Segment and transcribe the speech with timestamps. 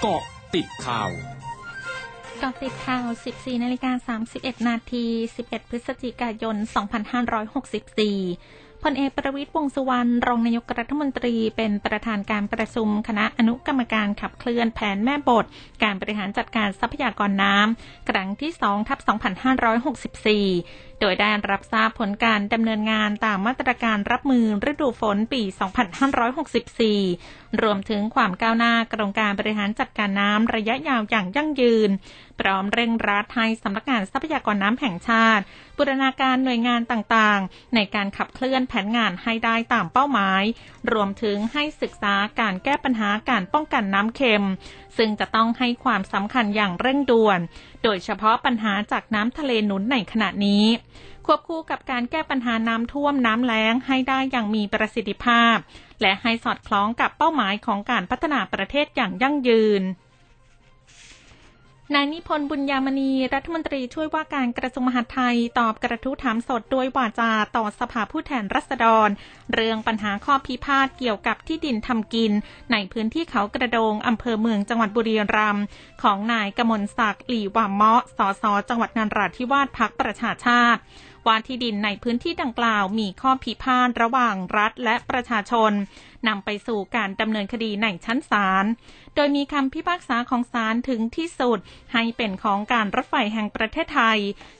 [0.00, 0.22] เกาะ
[0.54, 1.10] ติดข่าว
[2.42, 5.04] กาะติดข่าว 14 นาฬิกา 31 นาที
[5.42, 6.66] 11 พฤศจิกายน 2564
[8.84, 15.44] พลเอกประวิตรวงสุวรรณ รองนายกรัฐมนตรี เป็นประธานการประชุมคณะอนุกรรมการขับเคลื่อนแผนแม่บท
[15.82, 18.98] การบริหารจัดการทรัพยากรน้ำ ครั้งที่2ทับ
[19.74, 25.42] 2564 โดยได้รับทราบผลการดำเนินงานตามมาตรการรับมือฤดูฝนปี
[26.88, 31.90] 2564 รวมถึงความก้าวหน้ากรงการบริหารจัดการน้ำระยะยาวอย่างยั่งยืน
[32.40, 35.42] พร้อมเร่งรัดให้สำนักงานทรัพยากรน้ำแห่งชาติ
[35.76, 40.42] บูรณาการหน่วยงานต่างๆ ในการขับเคลื่อนแผนงานให้ได้ตามเป้าหมาย
[40.92, 44.44] รวมถึงให้ศึกษาการแก้ปัญหาการป้องกันน้ำเค็ม
[44.96, 47.40] ซึ่งจะต้องให้ความสำคัญอย่างเร่งด่วน
[47.84, 50.64] โดยเฉพาะปัญหาจากน้ำทะเลหนุนในขณะนี้
[51.26, 55.56] ควบคู่กับการแก้ปัญหาน้ำท่วมน้ำแล้งให้ได้อย่างมีประสิทธิภาพ
[56.00, 59.84] และให้สอดคล้องกับเป้าหมายของการพัฒนาประเทศอย่างยั่งยืน
[61.94, 69.08] นายนิพนธ์บุญยามณีรัฐมนตรีช่วยว่าการกระทรวงมหาดไทยตอบกระทู้ถามสดด้วยวาจาต่อสภาผู้แทนรัษฎร
[69.54, 72.32] เรื่องปัญหาข้อพิพาทเกี่ยวกับที่ดินทำกิน
[72.72, 75.64] ในพื้นที่เขากระโดงอำเภอเมืองจังหวัดบุรีรัมย์
[76.02, 80.80] ของนายกมลศักดิ์หลีวามเมาะสสจังหวัดนราธิวาสพักประชาชาติ
[81.26, 85.72] ว่าที่ดินในพื้นที่ดังกล่าวมีข้อพิพาทระหว่างรัฐและประชาชน
[86.28, 88.64] นำไปสู่การดำเนินคดีในชั้นศาล
[89.14, 91.58] โดยมีคำพิพากษาของศาลถึงที่สุด
[91.92, 94.18] ให้เป็นของการรถไฟแห่งประเทศไทย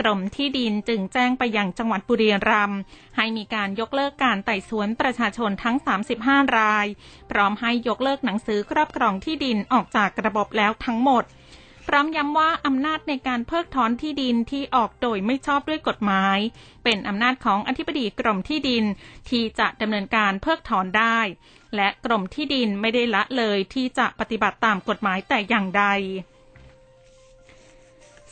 [0.00, 2.80] กรมที่ดินจึงแจ้งไปยังจังหวัดบุรีรัมย์
[3.16, 5.76] ให้มีการยกเลิกการไต่สวนประชาชนทั้ง
[6.16, 6.86] 35 ราย
[7.30, 11.24] พร้อมให้ยกเลิกหนังสือครอบครองที่ดินออกจากระบบแล้วทั้งหมด
[11.88, 16.38] พร้อมย้ำว่าอำนาจในการเพิกถอนที่ดินที่ออกโดยไม่ชอบด้วยกฎหมาย
[16.84, 18.84] เป็นอำนาจของอธิบดีกรมที่ดิน
[19.28, 21.18] ที่จะดำเนินการเพิกถอนได้
[21.76, 25.84] และกรมที่ดินไม่ได้ละเลยที่จะปฏิบัติตามกฎหมายแต่อย่างใด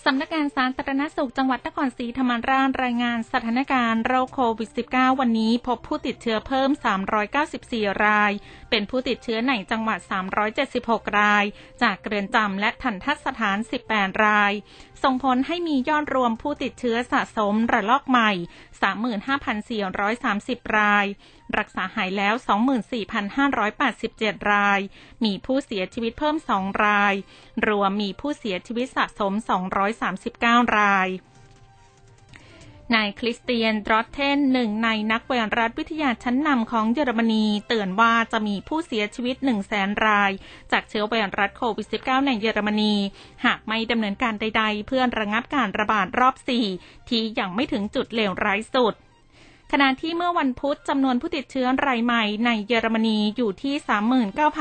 [0.05, 6.71] สำนักงานสาธารณสุขจังหวัดนครศรีธรรมราชรายงานสถานการณ์โรคโควิด -19 วันนี้พบผู้ติดเชื้อเพิ่ม
[7.37, 8.33] 394 ราย
[8.71, 9.99] เป็นผู้ติดเชื้อในจังหวัด
[10.59, 11.45] 376 ราย
[11.83, 13.59] จากเรือนจำและทันทัศสถาน
[13.91, 14.53] 18 ราย
[15.03, 18.31] ส่งผลให้มียอดรวมผู้ติดเชื้อสะสมระลอกใหม่
[19.55, 21.07] 35,430 ราย
[21.59, 22.35] รักษาหายแล้ว
[23.63, 24.81] 24,587 ราย
[25.25, 27.15] มีผู้เสียชีวิตเพิ่ม 2 ราย
[27.69, 29.33] รวมมีผู้เสียชีวิตสะสม
[30.05, 31.09] 239 ราย
[32.95, 40.31] นายคริสเตียนดรอตเทนหนึ่งในนักไวรัสวิทยาชั้นนำของเยอรมนีเตือนว่าจะมีผู้เสียชีวิต1 0 0 0 0แสนราย
[40.73, 42.95] จากเชื้อไวรัสโควิด -19 ในเยอรมนี
[43.45, 46.35] หากไม่ดำเนินการใดๆ เพื่อระงับการระบาดรอบ
[46.73, 48.95] 4 ที่ยังไม่ถึงจุดเลวร้ายสุด
[49.73, 53.75] ขณะที่เมื่อวันพุธจำนวนผู้ติดเชื้อรายใหม่ในเยอรมนีอยู่ที่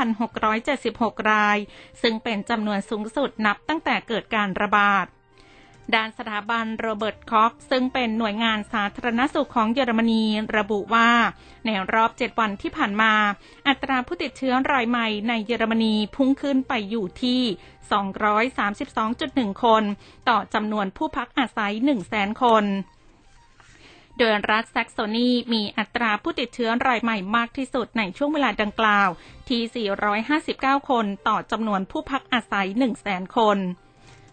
[0.02, 1.58] 39,676 ราย
[2.02, 5.06] ซึ่งเป็นจำนวนสูงสุดนับตั้งแต่เกิดการระบาด
[5.94, 10.24] ด้านสถาบันโรเบิร์ตคอกซึ่งเป็นหน่วยงานสาธารณสุขของเยอรมนี
[10.56, 11.10] ระบุว่า
[11.66, 13.12] ในรอบ 7 วันที่ผ่านมา
[13.68, 17.42] อัตราผู้ติดเชื้อรายใหม่ในเยอรมนีพุ่งขึ้นไปอยู่ที่
[19.52, 19.82] 232.1 คน
[20.28, 21.72] ต่อจำนวนผู้พักอาศัย
[22.08, 22.64] 100,000 คน
[24.18, 29.08] โดยรัฐแซกโซนีมีอัตราผู้ติดเชื้อรายใหม่มากที่สุดในช่วงเวลาดังกล่าว
[29.48, 29.88] ที่
[30.40, 32.66] 459 คนต่อจำนวนผู้พักอาศัย
[33.02, 33.58] 100,000 คน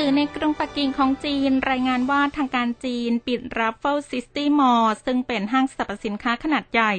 [0.00, 6.92] สื่อในกรุงปักกิ่งของจีน รายงานว่าทางการจีนปิด Raffles City Mall ซึ่งเป็นห้างสรรพสินค้าขนาดใหญ่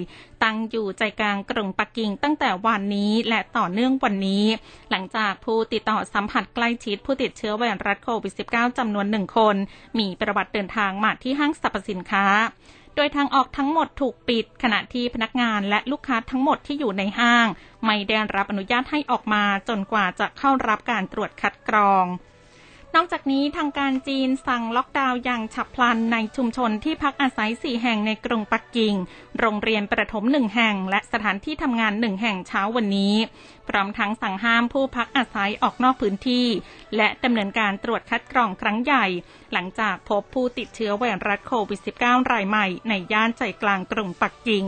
[0.44, 4.45] ตั้งอยู่ใจกลางกรุงปักกิ่งตั้งแต่วันนี้และต่อเนื่องวันนี้
[4.91, 9.55] หลังจากผู้ติดต่อสัมผัสใกล้ชิดผู้ติดเชื้อไวรัสโควิด -19 จำนวนหนึ่งคน
[10.00, 12.25] มีประวัติเดินทางมาที่ห้างสรรพสินค้า
[12.95, 17.47] โดยทางออกทั้งหมดถูกปิด ขณะที่พนักงานและลูกค้าทั้งหมดที่อยู่ในห้าง
[17.85, 22.07] ไม่ได้รับอนุญาตให้ออกมาจนกว่าจะเข้ารับการตรวจคัดกรอง
[22.95, 28.96] นอกจากนี้ทางการจีนสั่งล็อกดาวน์อย่างฉับพลันในชุมชนที่พักอาศัยสี่แห่งในกรุงปักกิ่ง
[29.40, 33.16] โรงเรียนประถมหนึ่งแห่ง และสถานที่ทำงานหนึ่งแห่งเช้าวันนี้
[33.69, 36.47] พร้อมทั้งสั่งห้ามผู้พักอาศัยออกนอกพื้นที่
[36.96, 39.05] และดำเนินการตรวจคัดกรองครั้งใหญ่
[39.53, 44.67] หลังจากพบผู้ติดเชื้อไวรัสโควิด -19 รายใหม่ในย่านใจกลางกรุงปักกิ่ง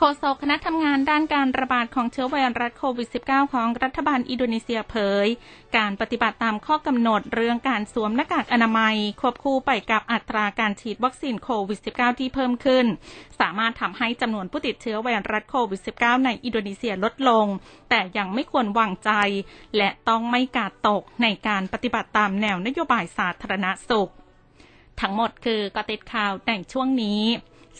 [0.00, 5.26] โฆษกคณะทำงานด้านการระบาดของเชื้อไวรัสโควิด -19 ของรัฐบาลอินโดนีเซียเผย
[5.76, 12.86] การปฏิบัติตามข้อกำหนดเรื่องการสวมหน้ากากอนามัย ควบคู่ไปกับอัตราการฉีดวัคซีนโควิด -19 ที่เพิ่มขึ้น
[13.40, 17.46] สามารถทำให้จำนวนผู้ติดเชื้อไวรัสโควิด -19 ในอินโดนีเซียลดลง
[17.90, 19.10] แต่ยังไม่ควรวางใจ
[19.76, 24.10] และต้องไม่การ์ดตกในการปฏิบัติตามแนวนโยบายสาธารณสุข
[25.00, 27.22] ทั้งหมดคือเกาะติดข่าวในช่วงนี้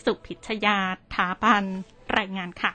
[0.03, 0.77] สุพิชยา
[1.13, 1.63] ถาพัน
[2.17, 2.71] รายงานค่ะ